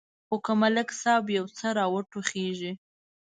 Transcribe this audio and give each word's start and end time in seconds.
خو 0.27 0.35
که 0.45 0.53
ملک 0.61 0.89
صاحب 1.01 1.25
یو 1.37 1.45
څه 1.57 1.67
را 1.77 1.85
وټوخېږي. 1.93 2.71